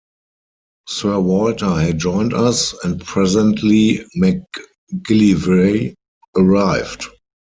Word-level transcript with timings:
Sir 0.87 1.19
Walter 1.19 1.75
had 1.79 1.99
joined 1.99 2.33
us, 2.33 2.73
and 2.83 3.05
presently 3.05 4.03
MacGillivray 4.15 5.93
arrived. 6.35 7.05